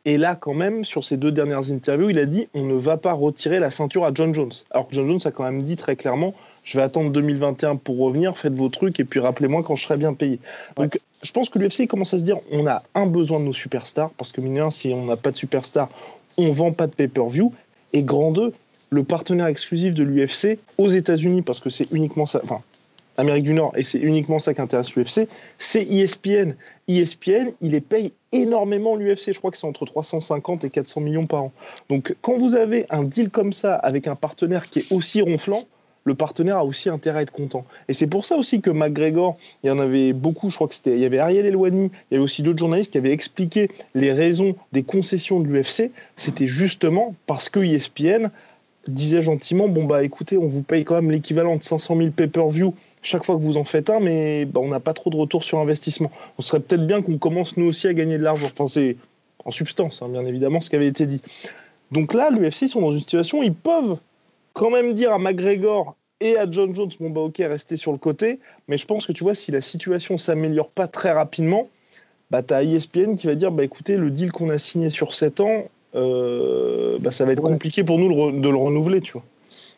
[0.06, 2.96] Et là, quand même, sur ces deux dernières interviews, il a dit on ne va
[2.96, 4.52] pas retirer la ceinture à John Jones.
[4.70, 6.34] Alors que John Jones a quand même dit très clairement
[6.64, 9.96] je vais attendre 2021 pour revenir, faites vos trucs et puis rappelez-moi quand je serai
[9.96, 10.38] bien payé.
[10.76, 13.52] Donc je pense que l'UFC commence à se dire on a un besoin de nos
[13.52, 15.88] superstars parce que mine si on n'a pas de superstars,
[16.36, 17.52] on vend pas de pay-per-view.
[17.92, 18.52] Et grand 2,
[18.90, 22.40] le partenaire exclusif de l'UFC aux États-Unis parce que c'est uniquement ça,
[23.16, 26.54] Amérique du Nord et c'est uniquement ça qui intéresse l'UFC, c'est ESPN.
[26.88, 29.32] ESPN, il les paye énormément l'UFC.
[29.32, 31.52] Je crois que c'est entre 350 et 400 millions par an.
[31.88, 35.66] Donc quand vous avez un deal comme ça avec un partenaire qui est aussi ronflant,
[36.04, 37.64] le partenaire a aussi intérêt à être content.
[37.88, 40.74] Et c'est pour ça aussi que McGregor, il y en avait beaucoup, je crois que
[40.74, 43.70] c'était, il y avait Ariel Elwani, il y avait aussi d'autres journalistes qui avaient expliqué
[43.94, 45.90] les raisons des concessions de l'UFC.
[46.16, 48.30] C'était justement parce que ESPN
[48.88, 52.74] disait gentiment, bon bah écoutez, on vous paye quand même l'équivalent de 500 000 pay-per-view
[53.02, 55.44] chaque fois que vous en faites un, mais bah, on n'a pas trop de retour
[55.44, 56.10] sur investissement.
[56.38, 58.48] On serait peut-être bien qu'on commence nous aussi à gagner de l'argent.
[58.52, 58.96] Enfin, c'est
[59.44, 61.22] en substance, hein, bien évidemment, ce qui avait été dit.
[61.92, 63.98] Donc là, l'UFC sont dans une situation, ils peuvent
[64.52, 67.98] quand même dire à McGregor et à John Jones, bon bah ok, restez sur le
[67.98, 71.68] côté, mais je pense que tu vois, si la situation s'améliore pas très rapidement,
[72.30, 75.40] bah as ESPN qui va dire, bah écoutez, le deal qu'on a signé sur 7
[75.40, 79.24] ans, euh, bah, ça va être compliqué pour nous de le renouveler, tu vois.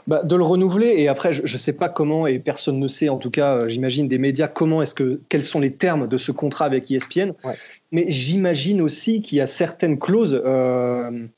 [0.09, 3.09] Bah, de le renouveler et après je ne sais pas comment et personne ne sait
[3.09, 6.18] en tout cas euh, j'imagine des médias comment est-ce que quels sont les termes de
[6.18, 7.35] ce contrat avec ESPN
[7.92, 11.29] mais j'imagine aussi qu'il y a certaines clauses euh,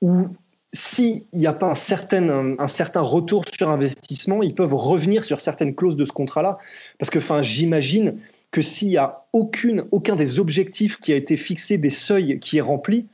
[0.00, 0.26] où
[0.72, 5.40] s'il n'y a pas un certain, un, certain retour sur investissement, ils peuvent revenir sur
[5.40, 6.58] certaines clauses de ce contrat-là.
[6.98, 8.18] Parce que j'imagine
[8.52, 12.58] que s'il n'y a aucune, aucun des objectifs qui a été fixé, des seuils qui
[12.58, 13.06] est rempli,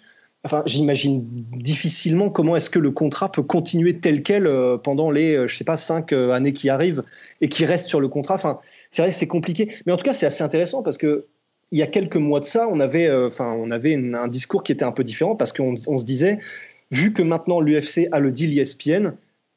[0.47, 5.35] enfin, j'imagine difficilement comment est-ce que le contrat peut continuer tel quel euh, pendant les,
[5.35, 7.03] euh, je sais pas, cinq euh, années qui arrivent
[7.41, 8.35] et qui restent sur le contrat.
[8.35, 9.75] Enfin, c'est vrai, c'est compliqué.
[9.85, 11.27] Mais en tout cas, c'est assez intéressant parce que
[11.73, 14.71] il y a quelques mois de ça, on avait, enfin, on avait un discours qui
[14.71, 16.39] était un peu différent parce qu'on se disait,
[16.93, 19.15] vu que maintenant l'UFC a le deal ESPN,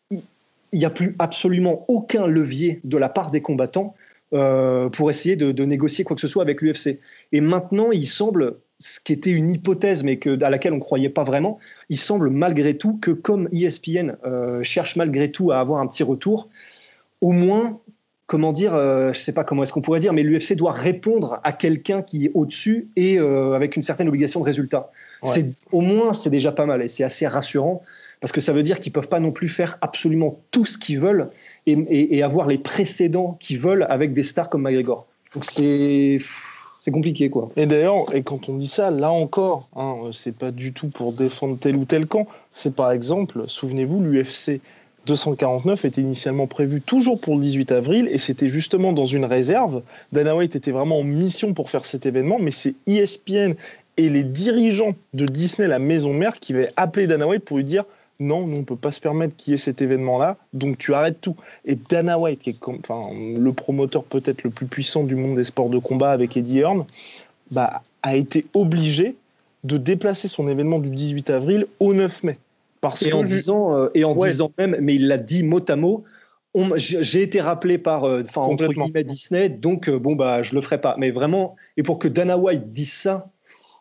[0.10, 3.93] il n'y a plus absolument aucun levier de la part des combattants
[4.32, 6.97] pour essayer de, négocier quoi que ce soit avec l'UFC.
[7.32, 10.81] Et maintenant, il semble, ce qui était une hypothèse, mais que, à laquelle on ne
[10.81, 15.59] croyait pas vraiment, il semble malgré tout que comme ESPN euh, cherche malgré tout à
[15.59, 16.49] avoir un petit retour,
[17.21, 17.79] au moins
[18.29, 20.71] comment dire, euh, je ne sais pas comment est-ce qu'on pourrait dire, mais l'UFC doit
[20.71, 24.91] répondre à quelqu'un qui est au-dessus et euh, avec une certaine obligation de résultat.
[25.23, 27.81] C'est au moins c'est déjà pas mal et c'est assez rassurant
[28.21, 30.99] parce que ça veut dire qu'ils peuvent pas non plus faire absolument tout ce qu'ils
[30.99, 31.31] veulent
[31.65, 35.07] et, avoir les précédents qu'ils veulent avec des stars comme McGregor.
[35.33, 36.19] Donc c'est
[36.81, 37.49] c'est compliqué quoi.
[37.55, 41.13] Et d'ailleurs, et quand on dit ça, là encore, hein, c'est pas du tout pour
[41.13, 42.27] défendre tel ou tel camp.
[42.53, 44.61] C'est par exemple, souvenez-vous, l'UFC
[45.05, 49.81] 249 était initialement prévu toujours pour le 18 avril et c'était justement dans une réserve.
[50.11, 53.53] Dana White était vraiment en mission pour faire cet événement, mais c'est ESPN
[53.97, 57.63] et les dirigeants de Disney, la maison mère, qui avaient appelé Dana White pour lui
[57.63, 57.85] dire
[58.19, 60.93] non, nous, on ne peut pas se permettre qu'il y ait cet événement-là, donc tu
[60.93, 61.36] arrêtes tout.
[61.65, 65.45] Et Dana White, qui est enfin, le promoteur peut-être le plus puissant du monde des
[65.45, 66.86] sports de combat avec Eddie Hearn,
[67.51, 69.15] bah, a été obligé
[69.63, 72.38] de déplacer son événement du 18 avril au 9 mai
[73.01, 76.03] et, en disant, euh, et en disant même, mais il l'a dit mot à mot,
[76.75, 80.79] j'ai été rappelé par euh, entre guillemets Disney, donc euh, bon bah je le ferai
[80.79, 80.95] pas.
[80.97, 83.29] Mais vraiment, et pour que Dana White dise ça,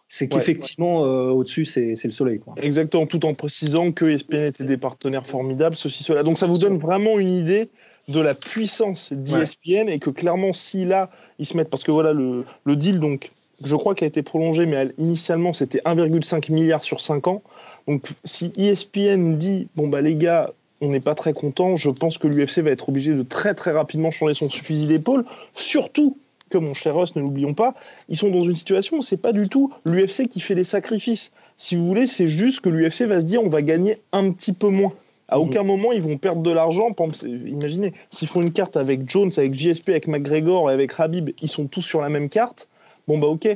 [0.09, 2.41] c'est qu'effectivement au-dessus c'est le soleil.
[2.41, 2.55] Quoi.
[2.61, 6.23] Exactement, tout en précisant que ESPN était des partenaires formidables, ceci cela.
[6.23, 7.69] Donc ça vous donne vraiment une idée
[8.09, 12.15] de la puissance d'ESPN et que clairement si là ils se mettent parce que voilà
[12.15, 13.31] le, le deal donc
[13.63, 17.43] je crois qu'il a été prolongé, mais initialement c'était 1,5 milliard sur 5 ans.
[17.87, 22.19] Donc si ESPN dit bon bah les gars, on n'est pas très content, je pense
[22.19, 26.17] que l'UFC va être obligé de très très rapidement changer son fusil d'épaule, surtout
[26.49, 27.75] que mon cher Ross, ne l'oublions pas,
[28.09, 31.33] ils sont dans une situation où c'est pas du tout l'UFC qui fait des sacrifices.
[31.57, 34.53] Si vous voulez, c'est juste que l'UFC va se dire on va gagner un petit
[34.53, 34.93] peu moins.
[35.29, 35.41] À mmh.
[35.41, 36.89] aucun moment ils vont perdre de l'argent.
[37.25, 41.51] Imaginez, s'ils font une carte avec Jones, avec JSP, avec McGregor et avec Habib, ils
[41.51, 42.69] sont tous sur la même carte
[43.09, 43.49] bon bah ok,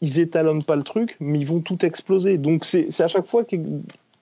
[0.00, 2.38] ils étalonnent pas le truc, mais ils vont tout exploser.
[2.38, 3.44] Donc c'est à chaque fois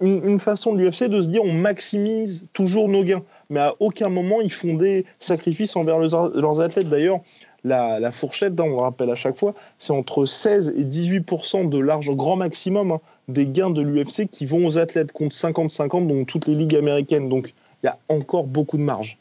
[0.00, 4.08] une, façon de l'UFC de se dire on maximise toujours nos gains, mais à aucun
[4.08, 6.88] moment ils font des sacrifices envers leurs, athlètes.
[6.88, 7.20] D'ailleurs,
[7.64, 11.78] la, fourchette, hein, on le rappelle à chaque fois, c'est entre 16 et 18% de
[11.78, 16.24] large grand maximum hein, des gains de l'UFC qui vont aux athlètes contre 50-50 dans
[16.24, 17.28] toutes les ligues américaines.
[17.28, 19.18] Donc il y a encore beaucoup de marge.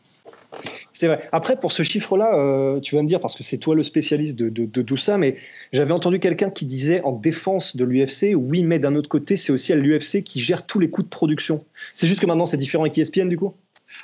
[0.91, 1.29] C'est vrai.
[1.31, 4.35] Après, pour ce chiffre-là, euh, tu vas me dire, parce que c'est toi le spécialiste
[4.35, 5.35] de, tout ça, mais
[5.71, 9.51] j'avais entendu quelqu'un qui disait en défense de l'UFC, oui, mais d'un autre côté, c'est
[9.51, 11.63] aussi à l'UFC qui gère tous les coûts de production.
[11.93, 13.53] C'est juste que maintenant, c'est différent avec ESPN, du coup?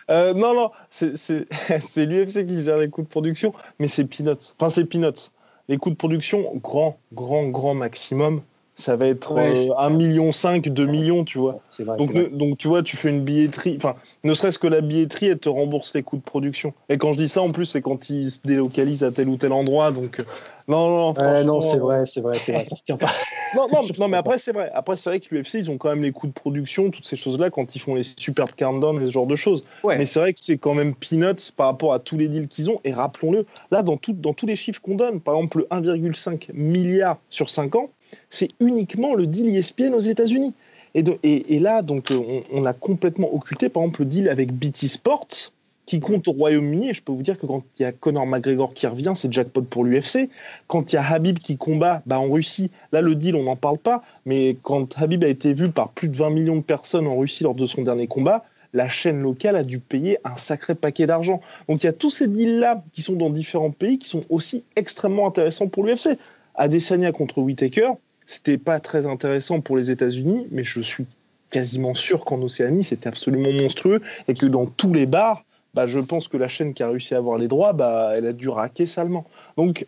[0.10, 1.16] Euh, non, non, c'est
[2.06, 4.54] l'UFC qui gère les coûts de production, mais c'est Peanuts.
[4.58, 5.32] Enfin, c'est Peanuts.
[5.68, 8.42] Les coûts de production, grand, grand, grand maximum,
[8.76, 11.60] ça va être 1,5 euh, million, 2 millions, tu vois.
[11.98, 15.40] donc, donc, tu vois, tu fais une billetterie, enfin, ne serait-ce que la billetterie, elle
[15.40, 16.74] te rembourse les coûts de production.
[16.90, 19.38] Et quand je dis ça, en plus, c'est quand ils se délocalisent à tel ou
[19.38, 19.92] tel endroit.
[19.92, 20.24] Donc, euh,
[20.68, 21.62] non, non, non.
[21.62, 23.12] c'est vrai, c'est vrai, c'est vrai, ça se tient pas.
[23.56, 24.70] non, non, non mais après, c'est vrai.
[24.74, 27.18] Après, c'est vrai que l'UFC, ils ont quand même les coûts de production, toutes ces
[27.18, 29.64] choses-là, quand ils font les super countdowns et ce genre de choses.
[29.86, 32.70] Mais c'est vrai que c'est quand même peanuts par rapport à tous les deals qu'ils
[32.70, 32.82] ont.
[32.84, 36.52] Et rappelons-le, là, dans, tout, dans tous les chiffres qu'on donne, par exemple, le 1,5
[36.54, 37.90] milliard sur 5 ans,
[38.30, 40.54] c'est uniquement le deal ESPN aux États-Unis.
[40.94, 42.14] Et, là, donc,
[42.54, 45.52] on, a complètement occulté, par exemple, le deal avec BT Sports,
[45.86, 46.90] qui compte au Royaume-Uni.
[46.90, 49.32] Et je peux vous dire que quand il y a Conor McGregor qui revient, c'est
[49.32, 50.30] jackpot pour l'UFC.
[50.68, 53.58] Quand il y a Habib qui combat bah, en Russie, là, le deal, on n'en
[53.58, 54.04] parle pas.
[54.26, 57.44] Mais quand Habib a été vu par plus de 20 millions de personnes en Russie
[57.44, 61.42] lors de son dernier combat, la chaîne locale a dû payer un sacré paquet d'argent.
[61.68, 64.64] Donc il y a tous ces deals-là qui sont dans différents pays qui sont aussi
[64.76, 66.18] extrêmement intéressants pour l'UFC.
[66.56, 67.92] Adesanya contre Whitaker,
[68.26, 71.06] c'était pas très intéressant pour les États-Unis, mais je suis
[71.50, 76.00] quasiment sûr qu'en Océanie, c'était absolument monstrueux et que dans tous les bars, bah, je
[76.00, 78.50] pense que la chaîne qui a réussi à avoir les droits, bah, elle a dû
[78.50, 79.26] raquer salement.
[79.58, 79.86] Donc,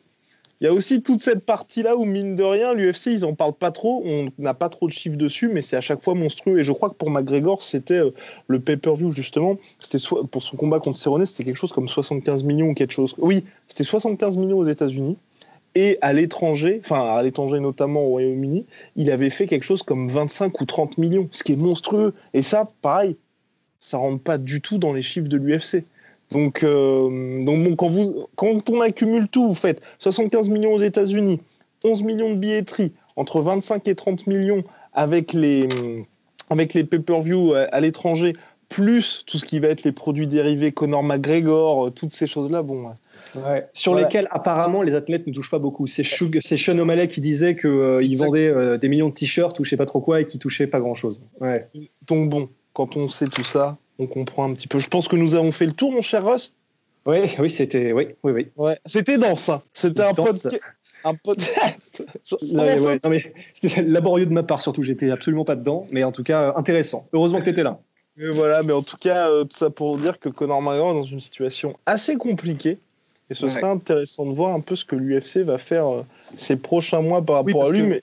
[0.60, 3.54] il y a aussi toute cette partie-là où, mine de rien, l'UFC, ils en parlent
[3.54, 6.60] pas trop, on n'a pas trop de chiffres dessus, mais c'est à chaque fois monstrueux.
[6.60, 8.10] Et je crois que pour McGregor, c'était euh,
[8.48, 12.70] le pay-per-view, justement, c'était pour son combat contre Cerrone, c'était quelque chose comme 75 millions
[12.70, 13.14] ou quelque chose.
[13.20, 15.18] Oui, c'était 75 millions aux États-Unis.
[15.80, 20.10] Et à l'étranger, enfin à l'étranger notamment au Royaume-Uni, il avait fait quelque chose comme
[20.10, 22.16] 25 ou 30 millions, ce qui est monstrueux.
[22.34, 23.16] Et ça, pareil,
[23.80, 25.86] ça rentre pas du tout dans les chiffres de l'UFC.
[26.32, 27.46] Donc, euh,
[28.36, 31.42] quand, on accumule tout, vous faites 75 millions aux États-Unis,
[31.84, 34.64] 11 millions de billetterie, entre 25 et 30 millions
[34.94, 35.68] avec les,
[36.50, 38.36] avec les pay-per-view à, l'étranger,
[38.70, 42.62] plus tout ce qui va être les produits dérivés, Conor McGregor, euh, toutes ces choses-là,
[42.62, 42.92] bon.
[43.74, 45.88] Sur lesquels apparemment les athlètes ne touchent pas beaucoup.
[45.88, 49.78] C'est Sean O'Malley qui disait qu'il euh, vendait des millions de t-shirts ou je sais
[49.78, 51.22] pas trop quoi et qui touchait pas grand-chose.
[51.40, 51.68] Ouais.
[52.08, 54.80] Donc bon, quand on sait tout ça, on comprend un petit peu.
[54.80, 56.56] Je pense que nous avons fait le tour, mon cher Rust.
[57.06, 58.48] Oui, oui, c'était, oui, oui, oui.
[58.58, 59.48] Ouais, c'était dense.
[59.48, 59.62] Hein.
[59.74, 60.60] C'était un podcast.
[61.06, 62.04] Un podcast.
[63.54, 64.84] c'était laborieux de ma part, surtout.
[64.84, 67.08] J'étais absolument pas dedans, mais en tout cas, intéressant.
[67.14, 67.80] Heureusement que tu étais là.
[68.34, 71.04] Voilà, mais en tout cas, euh, tout ça pour dire que Conor McGregor est dans
[71.04, 72.80] une situation assez compliquée.
[73.30, 76.02] Et ce serait intéressant de voir un peu ce que l'UFC va faire euh,
[76.38, 77.82] ces prochains mois par rapport à lui.
[77.82, 78.02] Mais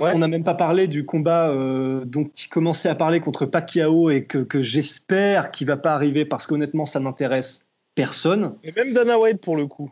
[0.00, 4.10] on n'a même pas parlé du combat euh, dont tu commençais à parler contre Pacquiao
[4.10, 7.64] et que, j'espère qu'il va pas arriver parce qu'honnêtement, ça n'intéresse
[7.94, 8.54] personne.
[8.64, 9.90] Et même Dana White pour le coup.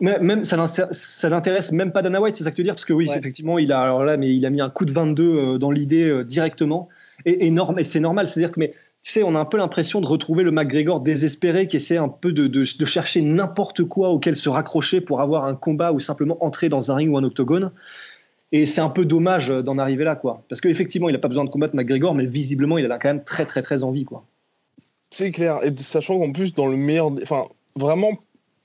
[0.00, 2.74] Même, ça n'intéresse même pas Dana White, c'est ça que tu veux dire?
[2.74, 4.92] Parce que oui, effectivement, il a, alors là, mais il a mis un coup de
[4.92, 6.88] 22 euh, dans l'idée euh, directement.
[7.24, 10.44] Et, c'est normal, c'est-à-dire que mais, tu sais, on a un peu l'impression de retrouver
[10.44, 15.00] le McGregor désespéré qui essaie un peu de, de chercher n'importe quoi auquel se raccrocher
[15.00, 17.72] pour avoir un combat ou simplement entrer dans un ring ou un octogone.
[18.52, 20.42] Et c'est un peu dommage d'en arriver là, quoi.
[20.48, 23.24] Parce qu'effectivement, il n'a pas besoin de combattre McGregor, mais visiblement, il a quand même
[23.24, 24.24] très, très, très envie, quoi.
[25.10, 25.58] C'est clair.
[25.62, 27.10] Et sachant qu'en plus, dans le meilleur.
[27.22, 28.18] Enfin, vraiment,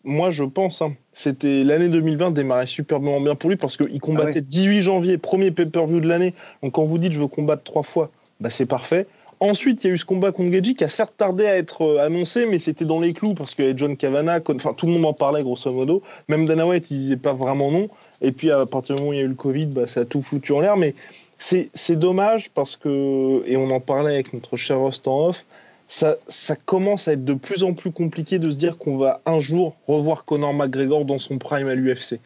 [0.04, 4.42] moi, je pense, hein, c'était l'année 2020 démarrait superbement bien pour lui parce qu'il combattait
[4.42, 6.34] 18 ah janvier, premier pay-per-view de l'année.
[6.64, 9.08] Donc, quand vous dites je veux combattre trois fois, bah, c'est parfait.
[9.40, 11.84] Ensuite, il y a eu ce combat contre Geji qui a certes tardé à être
[11.84, 15.06] euh, annoncé, mais c'était dans les clous parce avait John Cavana, enfin tout le monde
[15.06, 16.02] en parlait grosso modo.
[16.28, 17.88] Même Dana White, il disait pas vraiment non.
[18.22, 20.02] Et puis à partir du moment où il y a eu le Covid, bah, ça
[20.02, 20.76] a tout foutu en l'air.
[20.76, 20.96] Mais
[21.38, 25.46] c'est dommage parce que, et on en parlait avec notre cher Rost en off,
[25.88, 29.22] ça, ça commence à être de plus en plus compliqué de se dire qu'on va
[29.26, 32.20] un jour revoir Conor McGregor dans son prime à l'UFC.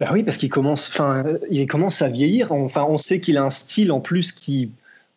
[0.00, 2.52] Bah oui, parce qu'il commence, enfin, il commence à vieillir.
[2.52, 4.70] Enfin, on sait qu'il a un style en plus qui,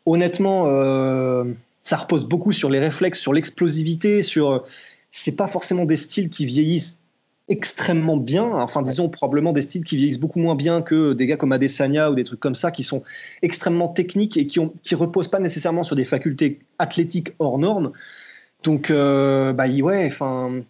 [0.05, 1.45] honnêtement, euh,
[1.83, 4.63] ça repose beaucoup sur les réflexes, sur l'explosivité, sur.
[5.11, 6.99] C'est pas forcément des styles qui vieillissent
[7.47, 8.43] extrêmement bien.
[8.43, 12.11] Enfin, disons probablement des styles qui vieillissent beaucoup moins bien que des gars comme Adesanya
[12.11, 13.03] ou des trucs comme ça qui sont
[13.41, 17.91] extrêmement techniques et qui ont qui reposent pas nécessairement sur des facultés athlétiques hors normes.
[18.63, 20.61] Donc, euh, bah, ouais, enfin,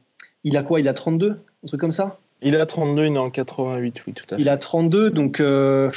[0.44, 0.80] il a quoi?
[0.80, 2.20] Il a 32, un truc comme ça?
[2.42, 4.42] Il a 32, il est en 88, oui, tout à fait.
[4.42, 5.90] Il a 32, donc, euh,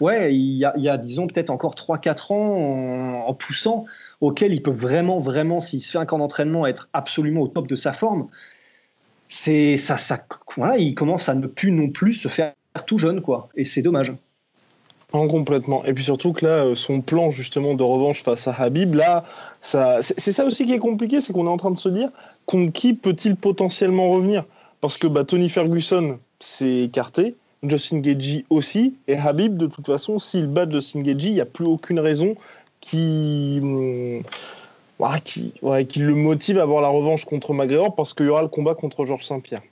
[0.00, 3.84] ouais, il y, a, il y a disons, peut-être encore 3-4 ans en, poussant,
[4.20, 7.68] auquel il peut vraiment, vraiment, s'il se fait un camp d'entraînement, être absolument au top
[7.68, 8.28] de sa forme
[9.28, 10.24] c'est ça, ça,
[10.56, 12.52] voilà, il commence à ne plus non plus se faire
[12.86, 13.48] tout jeune, quoi.
[13.56, 14.12] Et c'est dommage.
[15.12, 15.84] En complètement.
[15.84, 19.24] Et puis surtout que là, euh, son plan justement de revanche face à Habib, là,
[19.60, 22.10] ça, c'est ça aussi qui est compliqué, c'est qu'on est en train de se dire
[22.46, 24.44] contre qui peut-il potentiellement revenir?
[24.84, 30.18] Parce que bah, Tony Ferguson s'est écarté, Justin Gagey aussi, et Habib, de toute façon,
[30.18, 32.34] s'il bat Justin Gagey, il n'y a plus aucune raison
[32.82, 34.22] qui hum,
[35.24, 35.54] qui,
[35.88, 38.74] qui le motive à avoir la revanche contre McGregor parce qu'il y aura le combat
[38.74, 39.62] contre Georges Saint-Pierre.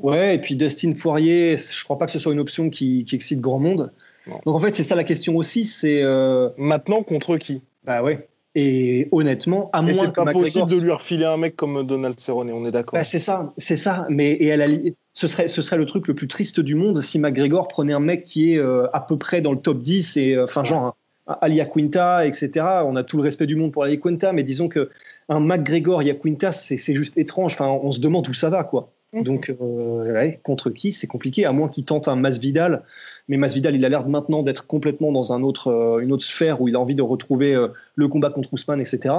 [0.00, 3.42] Ouais, et puis Dustin Poirier, je crois pas que ce soit une option qui, excite
[3.42, 3.92] grand monde.
[4.26, 6.00] Donc en fait, c'est ça la question aussi, c'est...
[6.00, 7.60] Euh, Maintenant, contre qui?
[7.84, 8.26] Bah ouais.
[8.54, 12.50] Et honnêtement, à moins c'est pas possible de lui refiler un mec comme Donald Cerrone,
[12.52, 12.98] on est d'accord.
[12.98, 14.06] Bah, c'est ça, c'est ça.
[14.10, 17.68] Mais et ce serait, ce serait le truc le plus triste du monde si McGregor
[17.68, 20.44] prenait un mec qui est euh, à peu près dans le top 10 et euh,
[20.44, 20.96] enfin genre
[21.40, 22.50] Alia Quinta, etc.
[22.84, 24.90] On a tout le respect du monde pour Alia Quinta, mais disons que
[25.28, 27.54] un McGregor Quinta, c'est juste étrange.
[27.54, 28.92] Enfin, on se demande où ça va, quoi.
[29.12, 29.22] Mhm.
[29.24, 32.82] Donc, euh, contre qui C'est compliqué, à moins qu'il tente un Masvidal.
[33.28, 36.60] Mais Masvidal, il a l'air maintenant d'être complètement dans un autre, euh, une autre sphère
[36.60, 39.14] où il a envie de retrouver euh, le combat contre Ousmane, etc.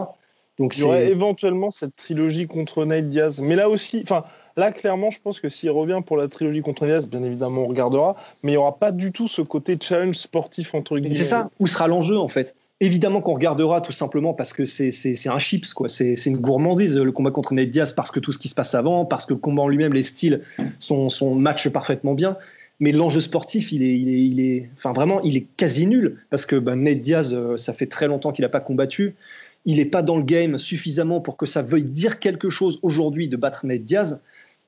[0.60, 3.40] Donc il y aurait éventuellement cette trilogie contre Nate Diaz.
[3.40, 4.24] Mais là aussi, enfin,
[4.56, 4.66] il y aurait éventuellement cette trilogie contre Nate Diaz.
[4.66, 6.86] Mais là aussi, enfin, là clairement, je pense que s'il revient pour la trilogie contre
[6.86, 8.16] Nate Diaz, bien évidemment, on regardera.
[8.44, 11.16] Mais il n'y aura pas du tout ce côté challenge sportif entre guillemets.
[11.16, 11.50] C'est ça.
[11.60, 12.56] Où sera l'enjeu en fait?
[12.84, 15.88] Évidemment qu'on regardera tout simplement parce que c'est un chips, quoi.
[15.88, 18.76] C'est une gourmandise le combat contre Nate Diaz parce que tout ce qui se passe
[18.76, 20.42] avant, parce que le combat en lui-même, les styles
[20.80, 22.36] sont, sont matchent parfaitement bien.
[22.82, 26.58] Mais l'enjeu sportif, il est, il est, enfin vraiment, il est quasi nul parce que
[26.58, 29.16] ben, Nate Diaz, euh, ça fait très longtemps qu'il n'a pas combattu.
[29.64, 33.30] Il n'est pas dans le game suffisamment pour que ça veuille dire quelque chose aujourd'hui
[33.30, 34.20] de battre Nate Diaz.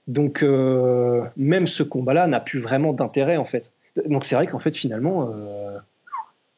[0.08, 3.73] Donc euh, même ce combat-là n'a plus vraiment d'intérêt en fait.
[4.08, 5.78] Donc c'est vrai qu'en fait finalement, euh,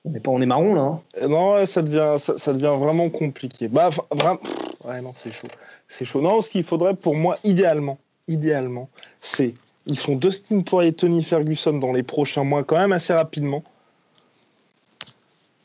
[0.08, 0.82] on est pas, marron là.
[1.22, 1.28] Hein.
[1.28, 3.68] Non, ça devient, vraiment compliqué.
[3.68, 4.40] Bah, vraiment,
[4.86, 5.48] ouais, c'est chaud,
[5.88, 6.22] c'est chaud.
[6.22, 8.90] Non, ce qu'il faudrait pour moi, idéalement, idéalement,
[9.22, 13.64] c'est ils font Dustin Poirier Tony Ferguson dans les prochains mois, quand même assez rapidement.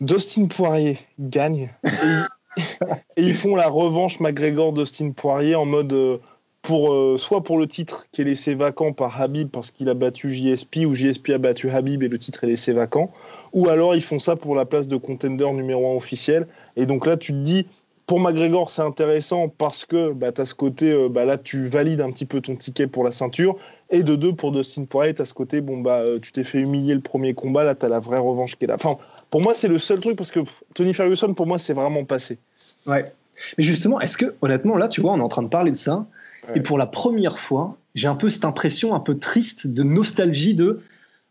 [0.01, 6.19] Dustin Poirier gagne et, ils font la revanche McGregor-Dustin Poirier en mode euh,
[6.63, 9.95] pour euh, soit pour le titre qui est laissé vacant par Habib parce qu'il a
[9.95, 13.11] battu JSP ou JSP a battu Habib et le titre est laissé vacant,
[13.53, 16.47] ou alors ils font ça pour la place de contender numéro un officiel.
[16.77, 17.67] Et donc là, tu te dis,
[18.07, 21.67] pour McGregor, c'est intéressant parce que bah, tu as ce côté, euh, bah, là, tu
[21.67, 23.57] valides un petit peu ton ticket pour la ceinture.
[23.91, 26.45] Et de deux, pour Dustin Poirier, tu as ce côté, bon, bah, euh, tu t'es
[26.45, 28.75] fait humilier le premier combat, là, tu as la vraie revanche qui est là.
[28.75, 28.99] Enfin,
[29.31, 30.41] pour moi, c'est le seul truc parce que
[30.75, 32.39] Tony Ferguson, pour moi, c'est vraiment passé.
[32.87, 33.13] Ouais.
[33.59, 35.77] Mais justement, est-ce que, honnêtement, là, tu vois, on est en train de parler de
[35.77, 36.07] ça.
[36.55, 40.55] Et pour la première fois, j'ai un peu cette impression un peu triste de nostalgie
[40.55, 40.81] de.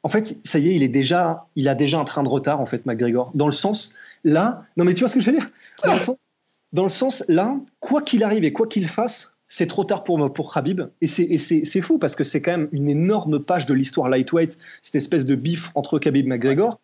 [0.03, 2.59] En fait, ça y est, il est déjà, il a déjà un train de retard,
[2.59, 3.31] en fait, McGregor.
[3.35, 5.49] Dans le sens, là, non mais tu vois ce que je veux dire?
[5.83, 6.17] Dans le sens,
[6.73, 10.31] dans le sens, là, quoi qu'il arrive et quoi qu'il fasse, c'est trop tard pour,
[10.31, 10.81] pour Khabib.
[11.01, 14.95] Et c'est fou parce que c'est quand même une énorme page de l'histoire lightweight, cette
[14.95, 16.79] espèce de bif entre Khabib et McGregor.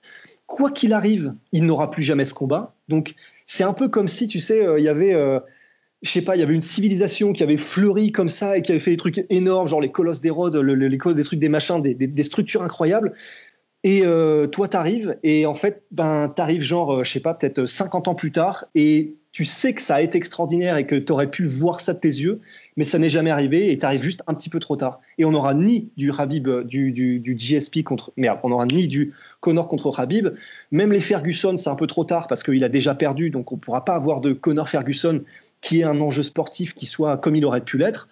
[0.48, 2.76] Quoi qu'il arrive, il n'aura plus jamais ce combat.
[2.90, 3.16] Donc,
[3.48, 5.16] c'est un peu comme si, tu sais, euh, il y avait.
[5.16, 5.40] Euh,
[6.04, 8.72] je sais pas, il y avait une civilisation qui avait fleuri comme ça et qui
[8.72, 11.82] avait fait des trucs énormes, genre les colosses des Rhodes, les des trucs des machins,
[11.82, 13.14] des, structures incroyables.
[13.84, 18.08] Et euh, toi, t'arrives et en fait, ben, t'arrives genre, je sais pas, peut-être 50
[18.08, 21.30] ans plus tard et tu sais que ça a été extraordinaire et que tu aurais
[21.30, 22.42] pu voir ça de tes yeux,
[22.76, 25.00] mais ça n'est jamais arrivé et tu arrives juste un petit peu trop tard.
[25.20, 28.12] Et on n'aura ni du Habib, du, du, du, GSP contre.
[28.18, 30.30] Merde, on n'aura ni du Connor contre Habib.
[30.72, 33.58] Même les Ferguson, c'est un peu trop tard parce qu'il a déjà perdu, donc on
[33.58, 35.22] pourra pas avoir de Connor Ferguson
[35.62, 38.08] qui est un enjeu sportif qui soit comme il aurait pu l'être.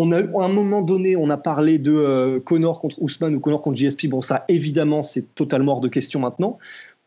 [0.00, 3.40] On a, à un moment donné, on a parlé de euh, Connor contre Ousmane ou
[3.40, 4.06] Connor contre GSP.
[4.06, 6.58] Bon, ça, évidemment, c'est totalement hors de question maintenant.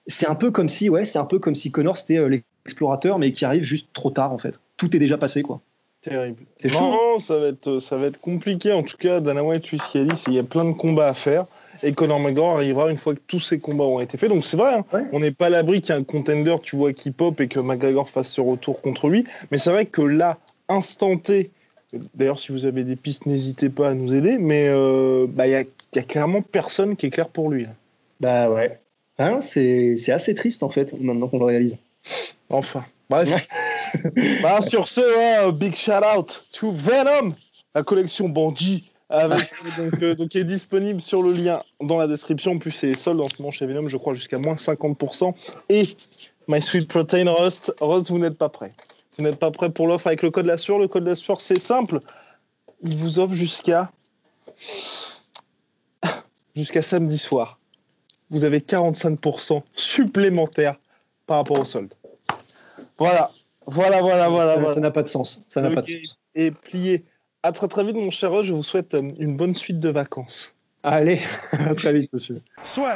[0.07, 2.43] C'est un peu comme si, ouais, c'est un peu comme si Connor c'était euh, les
[2.65, 4.59] explorateur, mais qui arrive juste trop tard en fait.
[4.75, 5.61] Tout est déjà passé quoi.
[6.01, 6.43] Terrible.
[6.57, 8.73] C'est non, ça va être ça va être compliqué.
[8.73, 11.13] En tout cas, Dana White, tu ce dit, il y a plein de combats à
[11.13, 11.45] faire.
[11.83, 14.29] Et Conor McGregor arrivera une fois que tous ces combats auront été faits.
[14.29, 15.05] Donc c'est vrai, hein.
[15.13, 17.47] on n'est pas à l'abri qu'il y ait un contender, tu vois, qui pop et
[17.47, 19.23] que McGregor fasse ce retour contre lui.
[19.51, 20.37] Mais c'est vrai que là,
[20.69, 21.51] instant T,
[22.15, 25.51] d'ailleurs si vous avez des pistes, n'hésitez pas à nous aider, mais euh, bah, il
[25.51, 25.55] y,
[25.99, 27.67] a clairement personne qui est clair pour lui.
[28.19, 28.79] Bah ouais.
[29.17, 31.77] Hein, c'est assez triste en fait, maintenant qu'on le réalise.
[32.49, 33.47] Enfin, bref.
[34.41, 37.35] bah, sur ce, hein, big shout out to Venom,
[37.75, 38.87] la collection Bandit.
[39.13, 39.49] Avec,
[40.01, 42.53] euh, donc, qui est disponible sur le lien dans la description.
[42.53, 45.33] En plus, c'est solde en ce moment chez Venom, je crois, jusqu'à moins 50%.
[45.67, 45.97] Et
[46.47, 47.73] My Sweet Protein Rust.
[47.81, 48.71] Rust, vous n'êtes pas prêt.
[49.21, 50.79] Vous n'êtes pas prêt pour l'offre avec le code la sueur.
[50.79, 51.99] Le code la sueur, c'est simple.
[52.81, 53.91] Il vous offre jusqu'à
[56.55, 57.59] jusqu'à samedi soir.
[58.31, 60.79] Vous avez 45% supplémentaires
[61.27, 61.93] par rapport au solde.
[62.97, 63.29] Voilà.
[63.67, 64.73] Voilà, voilà, voilà.
[64.73, 65.45] Ça n'a pas de sens.
[65.47, 66.17] Ça n'a pas de sens.
[66.33, 67.05] Et plié.
[67.43, 70.55] À très très vite, mon cher Je vous souhaite euh, une bonne suite de vacances.
[70.81, 72.41] Allez, à très vite, monsieur.
[72.63, 72.95] Soit.